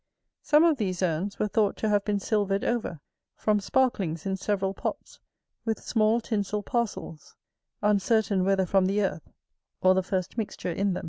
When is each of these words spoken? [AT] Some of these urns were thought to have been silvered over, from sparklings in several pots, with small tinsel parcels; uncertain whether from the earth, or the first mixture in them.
[AT] 0.41 0.47
Some 0.47 0.63
of 0.63 0.77
these 0.77 1.03
urns 1.03 1.37
were 1.37 1.47
thought 1.47 1.77
to 1.77 1.89
have 1.89 2.03
been 2.03 2.19
silvered 2.19 2.63
over, 2.63 2.99
from 3.35 3.59
sparklings 3.59 4.25
in 4.25 4.35
several 4.35 4.73
pots, 4.73 5.19
with 5.63 5.77
small 5.79 6.19
tinsel 6.19 6.63
parcels; 6.63 7.35
uncertain 7.83 8.43
whether 8.43 8.65
from 8.65 8.87
the 8.87 9.03
earth, 9.03 9.29
or 9.79 9.93
the 9.93 10.01
first 10.01 10.39
mixture 10.39 10.71
in 10.71 10.93
them. 10.93 10.99